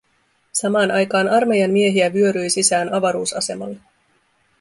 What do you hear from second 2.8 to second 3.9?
avaruusasemalle.